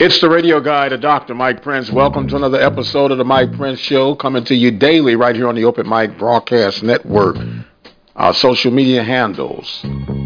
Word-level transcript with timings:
It's 0.00 0.18
the 0.18 0.30
radio 0.30 0.60
guy, 0.60 0.88
the 0.88 0.96
Dr. 0.96 1.34
Mike 1.34 1.62
Prince. 1.62 1.90
Welcome 1.90 2.26
to 2.28 2.36
another 2.36 2.58
episode 2.58 3.10
of 3.10 3.18
the 3.18 3.24
Mike 3.24 3.52
Prince 3.52 3.80
Show, 3.80 4.14
coming 4.14 4.44
to 4.44 4.54
you 4.54 4.70
daily 4.70 5.14
right 5.14 5.36
here 5.36 5.46
on 5.46 5.54
the 5.54 5.66
Open 5.66 5.86
Mic 5.86 6.16
Broadcast 6.16 6.82
Network. 6.82 7.36
Our 8.16 8.32
social 8.32 8.70
media 8.70 9.04
handles 9.04 9.82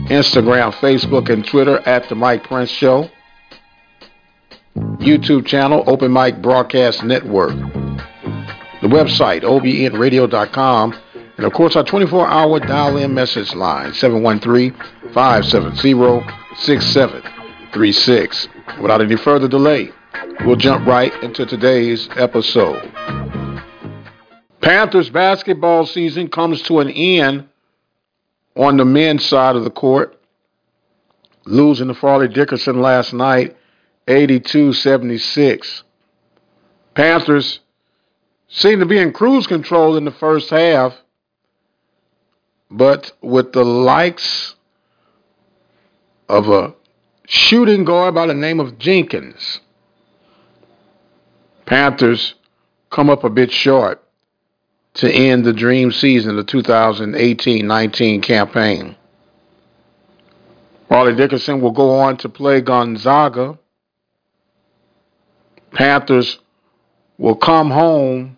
Instagram, 0.06 0.73
Facebook, 0.74 1.29
and 1.29 1.45
Twitter 1.45 1.80
at 1.88 2.09
The 2.09 2.15
Mike 2.15 2.45
Prince 2.45 2.70
Show. 2.70 3.10
YouTube 4.77 5.45
channel, 5.45 5.82
Open 5.88 6.12
Mic 6.12 6.41
Broadcast 6.41 7.02
Network. 7.02 7.56
The 8.80 8.87
website, 8.87 9.43
obnradio.com. 9.43 10.95
And 11.37 11.45
of 11.45 11.52
course, 11.52 11.74
our 11.74 11.82
24 11.82 12.29
hour 12.29 12.60
dial 12.60 12.96
in 12.96 13.12
message 13.12 13.52
line, 13.56 13.93
713 13.93 14.73
570 15.12 17.34
6736. 17.74 18.48
Without 18.80 19.01
any 19.01 19.16
further 19.16 19.48
delay, 19.48 19.91
we'll 20.45 20.56
jump 20.56 20.87
right 20.87 21.12
into 21.24 21.45
today's 21.45 22.09
episode. 22.16 22.80
Panthers 24.60 25.10
basketball 25.10 25.85
season 25.85 26.29
comes 26.29 26.63
to 26.63 26.79
an 26.79 26.88
end 26.90 27.48
on 28.57 28.76
the 28.76 28.85
men's 28.85 29.24
side 29.24 29.57
of 29.57 29.65
the 29.65 29.71
court, 29.71 30.18
losing 31.46 31.88
to 31.88 31.95
Fairleigh 31.95 32.29
Dickinson 32.29 32.80
last 32.80 33.13
night, 33.13 33.57
82 34.07 34.73
76. 34.73 35.82
Panthers 36.95 37.59
seem 38.48 38.79
to 38.79 38.87
be 38.87 38.98
in 38.98 39.13
cruise 39.13 39.48
control 39.48 39.96
in 39.96 40.04
the 40.04 40.13
first 40.13 40.48
half, 40.51 40.95
but 42.70 43.13
with 43.20 43.52
the 43.52 43.65
likes 43.65 44.54
of 46.29 46.48
a 46.48 46.74
shooting 47.26 47.84
guard 47.84 48.14
by 48.14 48.26
the 48.26 48.34
name 48.34 48.60
of 48.60 48.78
Jenkins, 48.78 49.60
Panthers 51.66 52.34
come 52.90 53.10
up 53.10 53.24
a 53.24 53.30
bit 53.30 53.50
short 53.50 54.02
to 54.94 55.10
end 55.10 55.45
the 55.45 55.52
dream 55.52 55.90
season 55.90 56.38
of 56.38 56.46
the 56.46 56.52
2018-19 56.52 58.22
campaign. 58.22 58.96
Fairleigh 60.88 61.16
Dickinson 61.16 61.60
will 61.60 61.72
go 61.72 61.98
on 61.98 62.16
to 62.18 62.28
play 62.28 62.60
Gonzaga. 62.60 63.58
Panthers 65.72 66.38
will 67.19 67.34
come 67.34 67.70
home 67.70 68.36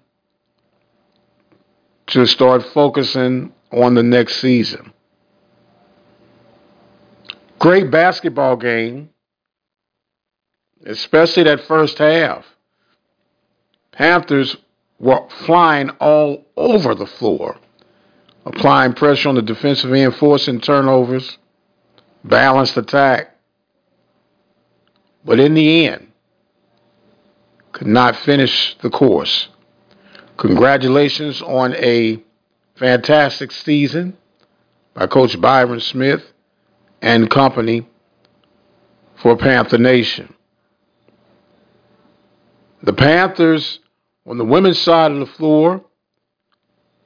to 2.07 2.25
start 2.27 2.63
focusing 2.73 3.53
on 3.73 3.95
the 3.95 4.03
next 4.03 4.41
season. 4.41 4.93
Great 7.59 7.91
basketball 7.91 8.57
game, 8.57 9.11
especially 10.85 11.45
that 11.45 11.61
first 11.63 11.99
half. 11.99 12.45
Panthers 13.93 14.57
were 14.99 15.27
flying 15.47 15.91
all 16.01 16.45
over 16.57 16.95
the 16.95 17.07
floor, 17.07 17.57
applying 18.45 18.93
pressure 18.93 19.31
on 19.31 19.37
the 19.37 19.43
defensive 19.43 19.93
end, 19.93 20.15
forcing 20.17 20.61
turnovers, 20.61 21.39
balanced 22.25 22.77
attack. 22.77 23.35
But 25.25 25.41
in 25.41 25.55
the 25.55 25.87
end, 25.87 26.13
could 27.73 27.87
not 27.87 28.17
finish 28.17 28.77
the 28.83 28.91
course. 28.91 29.49
Congratulations 30.37 31.41
on 31.41 31.75
a 31.77 32.23
fantastic 32.77 33.51
season 33.51 34.17
by 34.93 35.07
Coach 35.07 35.41
Byron 35.41 35.81
Smith 35.81 36.23
and 37.03 37.31
company 37.31 37.87
for 39.17 39.37
Panther 39.37 39.79
Nation. 39.79 40.35
The 42.83 42.93
Panthers 42.93 43.81
on 44.27 44.39
the 44.39 44.45
women's 44.45 44.79
side 44.79 45.11
of 45.13 45.19
the 45.19 45.27
floor 45.27 45.85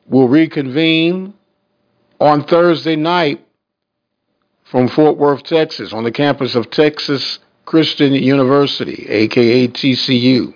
will 0.06 0.28
reconvene 0.28 1.34
on 2.20 2.44
Thursday 2.44 2.96
night 2.96 3.46
from 4.64 4.88
Fort 4.88 5.16
Worth, 5.16 5.42
Texas, 5.44 5.92
on 5.92 6.04
the 6.04 6.12
campus 6.12 6.54
of 6.54 6.70
Texas 6.70 7.38
Christian 7.64 8.12
University, 8.12 9.06
aka 9.08 9.68
TCU. 9.68 10.54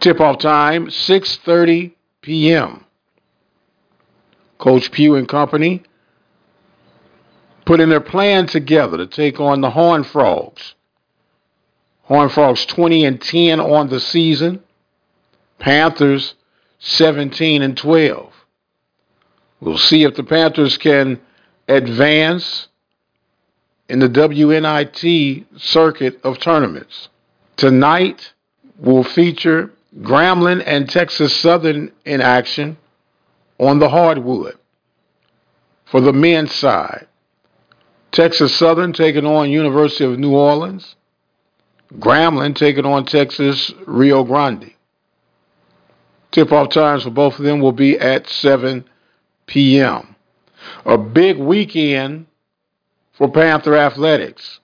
Tip-off 0.00 0.38
time 0.38 0.88
6:30 0.88 1.92
p.m. 2.20 2.84
Coach 4.58 4.90
Pugh 4.90 5.14
and 5.14 5.28
company 5.28 5.82
putting 7.66 7.88
their 7.90 8.00
plan 8.00 8.46
together 8.46 8.96
to 8.96 9.06
take 9.06 9.38
on 9.38 9.60
the 9.60 9.70
Horn 9.70 10.04
Frogs. 10.04 10.74
Horn 12.02 12.30
Frogs 12.30 12.64
20 12.64 13.04
and 13.04 13.20
10 13.20 13.60
on 13.60 13.88
the 13.88 14.00
season. 14.00 14.62
Panthers 15.58 16.34
17 16.78 17.62
and 17.62 17.76
12. 17.76 18.32
We'll 19.60 19.78
see 19.78 20.04
if 20.04 20.14
the 20.14 20.22
Panthers 20.22 20.78
can 20.78 21.20
advance 21.66 22.68
in 23.88 23.98
the 23.98 24.08
WNIT 24.08 25.46
circuit 25.56 26.20
of 26.22 26.38
tournaments. 26.38 27.08
Tonight 27.56 28.32
will 28.78 29.02
feature 29.02 29.72
Grambling 30.00 30.62
and 30.64 30.88
Texas 30.88 31.34
Southern 31.34 31.90
in 32.04 32.20
action 32.20 32.76
on 33.58 33.78
the 33.78 33.88
hardwood. 33.88 34.58
For 35.86 36.00
the 36.00 36.12
men's 36.12 36.54
side, 36.54 37.06
Texas 38.16 38.56
Southern 38.56 38.94
taking 38.94 39.26
on 39.26 39.50
University 39.50 40.02
of 40.02 40.18
New 40.18 40.34
Orleans. 40.34 40.96
Grambling 41.98 42.56
taking 42.56 42.86
on 42.86 43.04
Texas 43.04 43.70
Rio 43.86 44.24
Grande. 44.24 44.72
Tip-off 46.30 46.70
times 46.70 47.02
for 47.02 47.10
both 47.10 47.38
of 47.38 47.44
them 47.44 47.60
will 47.60 47.72
be 47.72 47.98
at 47.98 48.26
7 48.26 48.88
p.m. 49.44 50.16
A 50.86 50.96
big 50.96 51.36
weekend 51.36 52.26
for 53.18 53.30
Panther 53.30 53.76
Athletics. 53.76 54.60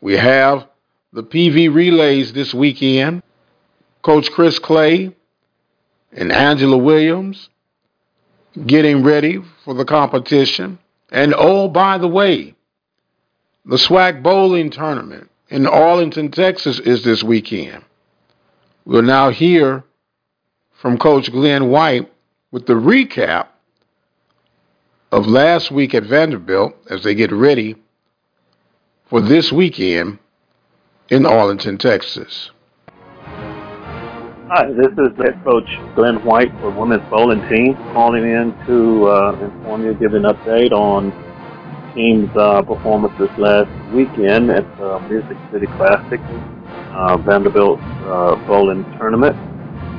We 0.00 0.14
have 0.14 0.66
the 1.12 1.22
PV 1.22 1.72
relays 1.72 2.32
this 2.32 2.52
weekend. 2.52 3.22
Coach 4.02 4.28
Chris 4.32 4.58
Clay 4.58 5.14
and 6.10 6.32
Angela 6.32 6.78
Williams 6.78 7.48
getting 8.66 9.04
ready 9.04 9.38
for 9.64 9.74
the 9.74 9.84
competition. 9.84 10.80
And 11.14 11.32
oh, 11.38 11.68
by 11.68 11.98
the 11.98 12.08
way, 12.08 12.56
the 13.64 13.76
SWAC 13.76 14.20
Bowling 14.20 14.70
Tournament 14.70 15.30
in 15.48 15.64
Arlington, 15.64 16.32
Texas 16.32 16.80
is 16.80 17.04
this 17.04 17.22
weekend. 17.22 17.84
We'll 18.84 19.02
now 19.02 19.30
hear 19.30 19.84
from 20.72 20.98
Coach 20.98 21.30
Glenn 21.30 21.68
White 21.68 22.12
with 22.50 22.66
the 22.66 22.72
recap 22.72 23.46
of 25.12 25.28
last 25.28 25.70
week 25.70 25.94
at 25.94 26.02
Vanderbilt 26.02 26.74
as 26.90 27.04
they 27.04 27.14
get 27.14 27.30
ready 27.30 27.76
for 29.04 29.20
this 29.20 29.52
weekend 29.52 30.18
in 31.10 31.24
Arlington, 31.26 31.78
Texas. 31.78 32.50
Hi, 34.54 34.70
this 34.70 34.92
is 35.02 35.10
head 35.18 35.34
coach 35.42 35.66
Glenn 35.96 36.22
White 36.22 36.52
for 36.60 36.70
women's 36.70 37.02
bowling 37.10 37.42
team, 37.50 37.74
calling 37.92 38.22
in 38.22 38.54
to 38.68 39.08
uh, 39.08 39.32
inform 39.42 39.82
you, 39.82 39.94
give 39.94 40.14
an 40.14 40.22
update 40.22 40.70
on 40.70 41.10
team's 41.92 42.30
uh, 42.38 42.62
performances 42.62 43.26
last 43.36 43.66
weekend 43.90 44.52
at 44.52 44.62
the 44.78 45.00
Music 45.10 45.36
City 45.50 45.66
Classic 45.74 46.20
uh, 46.94 47.16
Vanderbilt 47.26 47.80
uh, 48.06 48.36
bowling 48.46 48.86
tournament 48.96 49.34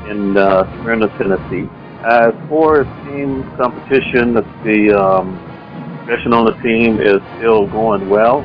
in 0.09 0.37
uh, 0.37 0.63
Smyrna, 0.79 1.09
Tennessee. 1.19 1.67
As 2.07 2.31
for 2.47 2.85
team 3.11 3.43
competition, 3.59 4.39
the 4.63 4.95
um, 4.95 5.35
progression 5.99 6.31
on 6.31 6.45
the 6.45 6.55
team 6.63 7.01
is 7.01 7.19
still 7.35 7.67
going 7.67 8.07
well. 8.07 8.39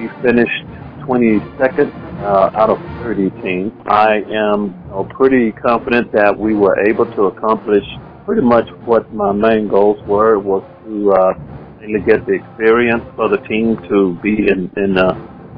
We 0.00 0.08
finished 0.24 0.64
22nd 1.06 2.22
uh, 2.22 2.50
out 2.54 2.70
of 2.70 2.78
30 3.02 3.30
teams. 3.42 3.72
I 3.86 4.22
am 4.30 4.74
uh, 4.92 5.02
pretty 5.14 5.52
confident 5.52 6.12
that 6.12 6.36
we 6.38 6.54
were 6.54 6.78
able 6.86 7.06
to 7.14 7.22
accomplish 7.24 7.84
pretty 8.24 8.42
much 8.42 8.68
what 8.84 9.12
my 9.12 9.32
main 9.32 9.68
goals 9.68 9.98
were 10.06 10.38
was 10.38 10.62
to 10.84 11.12
uh, 11.12 11.34
mainly 11.80 12.00
get 12.06 12.24
the 12.26 12.32
experience 12.32 13.02
for 13.16 13.28
the 13.28 13.38
team 13.48 13.76
to 13.88 14.18
be 14.22 14.48
in, 14.48 14.70
in 14.76 14.96
uh, 14.96 15.14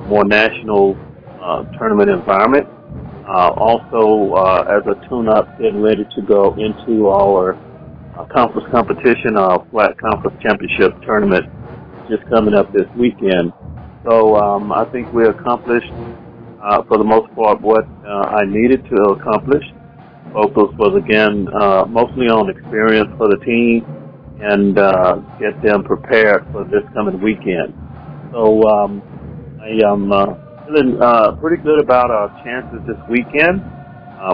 more 0.08 0.24
national 0.24 0.96
uh, 1.42 1.64
tournament 1.78 2.10
environment. 2.10 2.66
Uh, 3.28 3.50
also, 3.56 4.34
uh, 4.34 4.64
as 4.68 4.84
a 4.86 5.08
tune-up, 5.08 5.48
getting 5.58 5.80
ready 5.80 6.04
to 6.14 6.22
go 6.22 6.54
into 6.56 7.08
our 7.08 7.54
uh, 8.16 8.24
conference 8.32 8.68
competition, 8.70 9.36
our 9.36 9.66
flat 9.70 9.96
conference 9.98 10.36
championship 10.42 10.92
tournament, 11.02 11.44
just 12.08 12.22
coming 12.28 12.54
up 12.54 12.70
this 12.72 12.86
weekend. 12.98 13.52
So 14.04 14.36
um, 14.36 14.70
I 14.72 14.84
think 14.92 15.12
we 15.12 15.26
accomplished, 15.26 15.90
uh, 16.62 16.82
for 16.84 16.98
the 16.98 17.04
most 17.04 17.34
part, 17.34 17.60
what 17.60 17.84
uh, 18.04 18.36
I 18.36 18.44
needed 18.44 18.84
to 18.90 18.96
accomplish. 19.16 19.64
Focus 20.32 20.74
was 20.76 21.00
again 21.00 21.46
uh, 21.54 21.86
mostly 21.86 22.26
on 22.26 22.50
experience 22.50 23.08
for 23.16 23.28
the 23.28 23.38
team 23.46 23.86
and 24.42 24.76
uh, 24.78 25.16
get 25.38 25.56
them 25.62 25.84
prepared 25.84 26.44
for 26.52 26.64
this 26.64 26.82
coming 26.92 27.20
weekend. 27.22 27.72
So 28.32 28.60
um, 28.68 29.00
I 29.62 29.78
am 29.86 30.12
uh, 30.12 30.34
feeling 30.66 31.00
uh, 31.00 31.32
pretty 31.40 31.62
good 31.62 31.80
about 31.80 32.10
our 32.10 32.28
chances 32.44 32.80
this 32.86 32.98
weekend. 33.08 33.62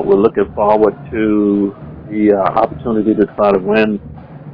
We're 0.02 0.16
looking 0.16 0.50
forward 0.54 0.94
to 1.10 1.74
the 2.08 2.32
opportunity 2.34 3.14
to 3.14 3.26
try 3.34 3.52
to 3.52 3.58
win 3.58 3.98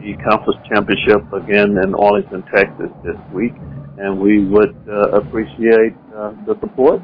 the 0.01 0.17
conference 0.25 0.61
championship 0.69 1.25
again 1.33 1.77
in 1.83 1.95
Arlington, 1.95 2.43
Texas 2.53 2.91
this 3.05 3.17
week, 3.33 3.53
and 3.99 4.21
we 4.21 4.45
would 4.45 4.77
uh, 4.89 5.11
appreciate 5.19 5.95
uh, 6.17 6.33
the 6.47 6.57
support 6.61 7.03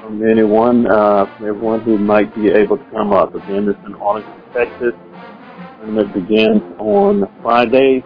from 0.00 0.22
anyone, 0.28 0.86
uh, 0.86 1.26
from 1.36 1.46
everyone 1.48 1.82
who 1.82 1.98
might 1.98 2.34
be 2.34 2.48
able 2.48 2.78
to 2.78 2.84
come 2.86 3.12
up. 3.12 3.34
Again, 3.34 3.66
this 3.66 3.76
is 3.76 3.82
in 3.86 3.94
Arlington, 3.96 4.42
Texas. 4.54 4.94
Tournament 5.76 6.12
begins 6.14 6.62
on 6.78 7.24
Friday, 7.42 8.04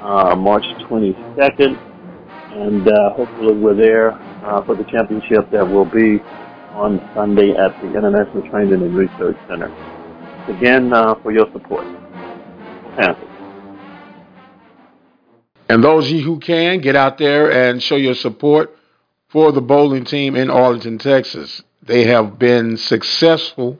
March 0.00 0.64
22nd, 0.90 1.80
and 2.50 2.86
hopefully 3.16 3.54
we're 3.56 3.76
there 3.76 4.20
for 4.66 4.76
the 4.76 4.84
championship 4.90 5.50
that 5.52 5.66
will 5.68 5.86
be 5.86 6.24
on 6.70 7.00
Sunday 7.14 7.50
at 7.52 7.80
the 7.80 7.86
International 7.88 8.42
Training 8.50 8.74
and 8.82 8.96
Research 8.96 9.38
Center. 9.48 9.72
Again, 10.48 10.92
uh, 10.92 11.14
for 11.22 11.32
your 11.32 11.46
support. 11.52 11.88
Panthers. 12.96 13.33
And 15.68 15.82
those 15.82 16.06
of 16.06 16.12
you 16.12 16.22
who 16.22 16.38
can, 16.38 16.80
get 16.80 16.96
out 16.96 17.18
there 17.18 17.50
and 17.50 17.82
show 17.82 17.96
your 17.96 18.14
support 18.14 18.76
for 19.28 19.52
the 19.52 19.60
bowling 19.60 20.04
team 20.04 20.36
in 20.36 20.50
Arlington, 20.50 20.98
Texas. 20.98 21.62
They 21.82 22.04
have 22.04 22.38
been 22.38 22.76
successful 22.76 23.78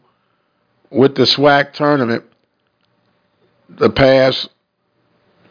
with 0.90 1.14
the 1.14 1.24
SWAC 1.24 1.72
tournament 1.72 2.24
the 3.68 3.90
past 3.90 4.48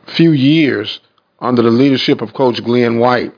few 0.07 0.31
years 0.31 0.99
under 1.39 1.61
the 1.61 1.69
leadership 1.69 2.21
of 2.21 2.33
Coach 2.33 2.63
Glenn 2.63 2.99
White. 2.99 3.33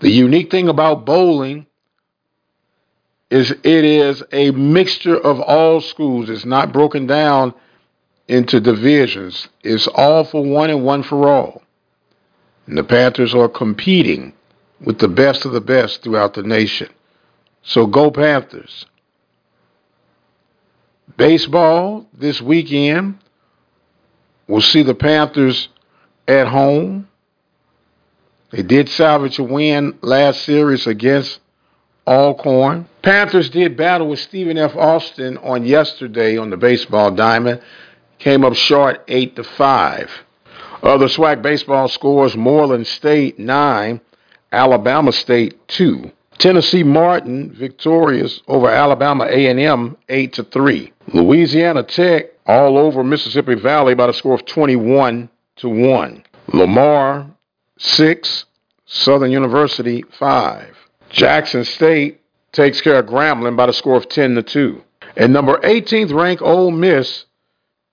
The 0.00 0.10
unique 0.10 0.50
thing 0.50 0.68
about 0.68 1.04
bowling 1.04 1.66
is 3.30 3.50
it 3.50 3.62
is 3.64 4.22
a 4.32 4.50
mixture 4.50 5.16
of 5.16 5.40
all 5.40 5.80
schools. 5.80 6.28
It's 6.28 6.44
not 6.44 6.72
broken 6.72 7.06
down 7.06 7.54
into 8.30 8.60
divisions. 8.60 9.48
It's 9.64 9.88
all 9.88 10.22
for 10.22 10.44
one 10.44 10.70
and 10.70 10.84
one 10.84 11.02
for 11.02 11.28
all. 11.28 11.62
And 12.66 12.78
the 12.78 12.84
Panthers 12.84 13.34
are 13.34 13.48
competing 13.48 14.34
with 14.80 15.00
the 15.00 15.08
best 15.08 15.44
of 15.44 15.50
the 15.50 15.60
best 15.60 16.04
throughout 16.04 16.34
the 16.34 16.44
nation. 16.44 16.88
So 17.62 17.86
go 17.86 18.12
Panthers. 18.12 18.86
Baseball 21.16 22.06
this 22.14 22.40
weekend. 22.40 23.18
We'll 24.46 24.60
see 24.60 24.84
the 24.84 24.94
Panthers 24.94 25.68
at 26.28 26.46
home. 26.46 27.08
They 28.52 28.62
did 28.62 28.88
salvage 28.90 29.40
a 29.40 29.42
win 29.42 29.98
last 30.02 30.44
series 30.44 30.86
against 30.86 31.40
Alcorn. 32.06 32.88
Panthers 33.02 33.50
did 33.50 33.76
battle 33.76 34.08
with 34.08 34.20
Stephen 34.20 34.56
F. 34.56 34.76
Austin 34.76 35.36
on 35.38 35.64
yesterday 35.64 36.36
on 36.36 36.50
the 36.50 36.56
baseball 36.56 37.10
diamond. 37.10 37.60
Came 38.20 38.44
up 38.44 38.54
short 38.54 39.02
eight 39.08 39.34
to 39.36 39.44
five. 39.44 40.10
Other 40.82 41.08
SWAC 41.08 41.42
baseball 41.42 41.88
scores: 41.88 42.36
Morehead 42.36 42.86
State 42.86 43.38
nine, 43.38 44.00
Alabama 44.52 45.10
State 45.10 45.66
two. 45.68 46.12
Tennessee 46.38 46.82
Martin 46.82 47.52
victorious 47.52 48.40
over 48.46 48.68
Alabama 48.68 49.24
A&M 49.24 49.96
eight 50.08 50.34
to 50.34 50.44
three. 50.44 50.92
Louisiana 51.12 51.82
Tech 51.82 52.26
all 52.46 52.78
over 52.78 53.02
Mississippi 53.02 53.54
Valley 53.54 53.94
by 53.94 54.08
a 54.08 54.12
score 54.12 54.34
of 54.34 54.46
21 54.46 55.28
to 55.56 55.68
one. 55.68 56.22
Lamar 56.52 57.26
six, 57.78 58.44
Southern 58.86 59.30
University 59.30 60.02
five. 60.18 60.76
Jackson 61.10 61.64
State 61.64 62.20
takes 62.52 62.80
care 62.80 62.98
of 62.98 63.06
Grambling 63.06 63.56
by 63.56 63.66
the 63.66 63.72
score 63.72 63.96
of 63.96 64.08
10 64.08 64.34
to 64.34 64.42
2. 64.42 64.82
And 65.16 65.32
number 65.32 65.58
18th 65.58 66.12
ranked 66.12 66.42
Ole 66.42 66.70
Miss 66.70 67.26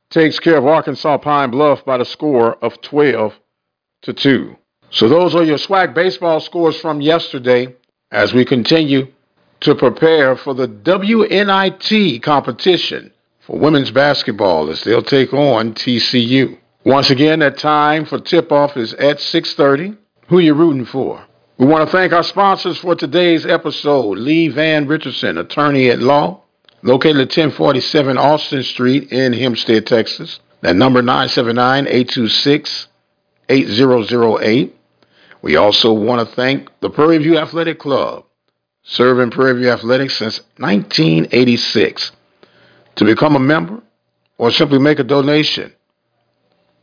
takes 0.10 0.40
care 0.40 0.58
of 0.58 0.66
Arkansas 0.66 1.18
Pine 1.18 1.52
Bluff 1.52 1.84
by 1.86 1.98
the 1.98 2.06
score 2.06 2.56
of 2.64 2.80
12 2.82 3.34
to 4.04 4.14
2. 4.14 4.56
So 4.90 5.10
those 5.10 5.36
are 5.36 5.44
your 5.44 5.58
SWAC 5.58 5.94
baseball 5.94 6.40
scores 6.40 6.80
from 6.80 7.02
yesterday 7.02 7.76
as 8.12 8.34
we 8.34 8.46
continue 8.46 9.08
to 9.62 9.76
prepare 9.76 10.36
for 10.38 10.54
the 10.54 10.68
WNIT 10.68 12.22
competition 12.22 13.12
for 13.42 13.58
women's 13.58 13.92
basketball 13.92 14.70
as 14.70 14.84
they'll 14.84 15.02
take 15.02 15.34
on 15.34 15.74
TCU. 15.74 16.58
Once 16.86 17.10
again, 17.10 17.40
that 17.40 17.58
time 17.58 18.06
for 18.06 18.20
tip-off 18.20 18.78
is 18.78 18.94
at 18.94 19.20
6:30. 19.20 19.98
Who 20.28 20.38
are 20.38 20.42
you 20.42 20.54
rooting 20.54 20.86
for? 20.86 21.22
We 21.58 21.66
want 21.66 21.90
to 21.90 21.98
thank 21.98 22.14
our 22.14 22.24
sponsors 22.24 22.78
for 22.78 22.96
today's 22.96 23.46
episode 23.46 24.20
Lee 24.20 24.48
Van 24.48 24.88
Richardson, 24.88 25.38
attorney 25.38 25.90
at 25.90 26.00
law, 26.00 26.44
located 26.84 27.18
at 27.18 27.38
1047 27.38 28.18
Austin 28.18 28.64
Street 28.64 29.12
in 29.12 29.34
Hempstead, 29.34 29.86
Texas. 29.88 30.40
That 30.62 30.76
number 30.76 31.02
979 31.02 31.88
826 31.88 32.88
8008. 33.50 34.76
We 35.42 35.56
also 35.56 35.94
want 35.94 36.28
to 36.28 36.36
thank 36.36 36.70
the 36.80 36.90
Prairie 36.90 37.20
View 37.20 37.38
Athletic 37.38 37.80
Club, 37.80 38.26
serving 38.84 39.32
Prairie 39.32 39.62
View 39.62 39.70
Athletics 39.70 40.18
since 40.18 40.42
1986. 40.58 42.12
To 42.96 43.06
become 43.06 43.36
a 43.36 43.40
member 43.40 43.82
or 44.40 44.52
simply 44.52 44.80
make 44.80 45.00
a 45.00 45.04
donation, 45.04 45.72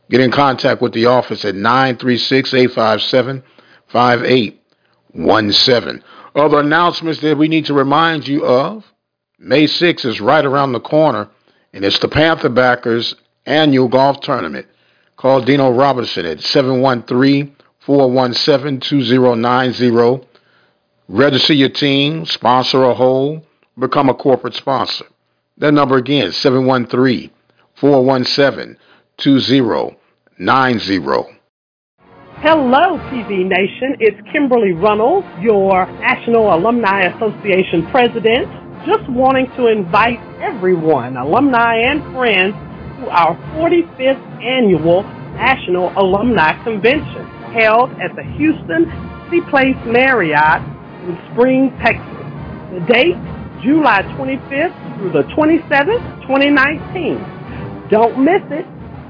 get 0.09 0.21
in 0.21 0.31
contact 0.31 0.81
with 0.81 0.93
the 0.93 1.07
office 1.07 1.43
at 1.43 1.55
936 1.55 2.53
857 2.53 3.43
5817. 3.87 6.03
Other 6.33 6.59
announcements 6.59 7.19
that 7.21 7.37
we 7.37 7.49
need 7.49 7.65
to 7.65 7.73
remind 7.73 8.27
you 8.27 8.45
of 8.45 8.85
May 9.37 9.65
6th 9.65 10.05
is 10.05 10.21
right 10.21 10.45
around 10.45 10.71
the 10.71 10.79
corner, 10.79 11.27
and 11.73 11.83
it's 11.83 11.99
the 11.99 12.07
Panther 12.07 12.47
Backers 12.47 13.15
annual 13.45 13.89
golf 13.89 14.21
tournament. 14.21 14.65
Call 15.17 15.41
Dino 15.41 15.71
Robinson 15.71 16.25
at 16.25 16.39
713 16.41 17.53
417 17.79 18.79
2090. 18.79 20.25
Register 21.07 21.53
your 21.53 21.69
team, 21.69 22.25
sponsor 22.25 22.83
a 22.83 22.93
hole, 22.93 23.45
become 23.77 24.09
a 24.09 24.13
corporate 24.13 24.55
sponsor. 24.55 25.05
That 25.57 25.73
number 25.73 25.97
again, 25.97 26.31
713 26.31 27.29
417 27.75 28.77
2090. 29.17 30.99
Hello, 32.37 32.97
PV 33.09 33.47
Nation. 33.47 33.95
It's 33.99 34.19
Kimberly 34.31 34.73
Runnels, 34.73 35.25
your 35.41 35.85
National 35.99 36.53
Alumni 36.53 37.03
Association 37.03 37.85
president. 37.91 38.64
Just 38.85 39.09
wanting 39.09 39.47
to 39.57 39.65
invite 39.65 40.19
everyone, 40.39 41.17
alumni 41.17 41.77
and 41.89 42.03
friends, 42.13 42.53
to 43.01 43.09
our 43.09 43.33
45th 43.57 44.21
annual 44.43 45.01
National 45.33 45.89
Alumni 45.97 46.53
Convention 46.63 47.25
held 47.51 47.89
at 47.97 48.15
the 48.15 48.21
Houston 48.37 48.85
City 49.25 49.41
Place 49.49 49.75
Marriott 49.87 50.61
in 51.01 51.17
Spring, 51.31 51.73
Texas. 51.81 52.05
The 52.77 52.85
date, 52.85 53.17
July 53.65 54.05
25th 54.21 54.77
through 54.97 55.13
the 55.17 55.23
27th, 55.33 56.21
2019. 56.29 57.89
Don't 57.89 58.23
miss 58.23 58.43
it. 58.53 58.65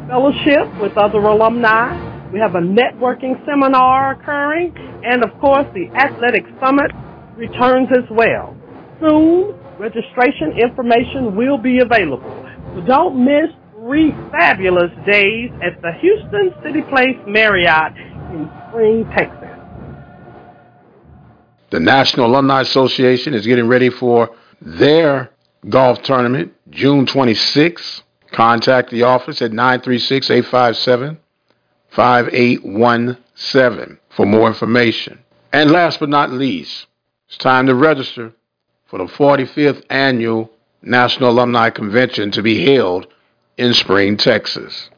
Fellowship 0.08 0.72
with 0.80 0.96
other 0.96 1.20
alumni. 1.20 1.92
We 2.32 2.40
have 2.40 2.56
a 2.56 2.62
networking 2.62 3.44
seminar 3.46 4.12
occurring, 4.12 4.74
and 5.04 5.22
of 5.22 5.38
course, 5.42 5.68
the 5.74 5.90
Athletic 6.00 6.46
Summit 6.64 6.92
returns 7.36 7.90
as 7.92 8.10
well. 8.10 8.56
Soon, 9.02 9.54
registration 9.80 10.58
information 10.58 11.36
will 11.36 11.58
be 11.58 11.80
available. 11.80 12.32
So 12.76 12.82
don't 12.82 13.24
miss 13.24 13.50
three 13.78 14.12
fabulous 14.32 14.92
days 15.06 15.52
at 15.64 15.82
the 15.82 15.94
Houston 16.00 16.54
City 16.64 16.82
Place 16.84 17.18
Marriott 17.28 17.94
in 18.32 18.50
Spring, 18.70 19.06
Texas. 19.16 19.50
The 21.70 21.80
National 21.80 22.26
Alumni 22.28 22.62
Association 22.62 23.34
is 23.34 23.46
getting 23.46 23.68
ready 23.68 23.90
for 23.90 24.34
their 24.62 25.32
golf 25.68 26.02
tournament 26.04 26.54
June 26.70 27.06
26th. 27.06 28.04
Contact 28.32 28.92
the 28.92 29.04
office 29.04 29.42
at 29.42 29.52
936 29.52 30.30
857 30.30 31.18
5817 31.90 34.00
for 34.10 34.26
more 34.26 34.48
information. 34.48 35.20
And 35.54 35.70
last 35.72 36.00
but 36.00 36.10
not 36.10 36.32
least, 36.32 36.88
it's 37.28 37.38
time 37.38 37.68
to 37.68 37.76
register 37.76 38.34
for 38.96 39.06
the 39.06 39.14
45th 39.14 39.84
annual 39.90 40.50
National 40.82 41.32
Alumni 41.32 41.70
Convention 41.70 42.32
to 42.32 42.42
be 42.42 42.64
held 42.74 43.06
in 43.58 43.74
Spring, 43.74 44.16
Texas. 44.16 44.90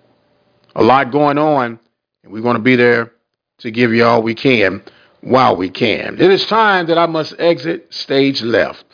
A 0.76 0.84
lot 0.84 1.12
going 1.12 1.40
on, 1.40 1.80
and 2.24 2.32
we're 2.32 2.44
going 2.44 2.58
to 2.58 2.62
be 2.62 2.76
there 2.76 3.12
to 3.60 3.72
give 3.72 3.92
you 3.92 4.06
all 4.06 4.22
we 4.22 4.36
can 4.36 4.84
while 5.22 5.56
we 5.56 5.72
can. 5.72 6.22
It 6.22 6.30
is 6.30 6.46
time 6.46 6.86
that 6.88 7.00
I 7.00 7.08
must 7.08 7.34
exit 7.40 7.92
stage 7.92 8.44
left. 8.44 8.86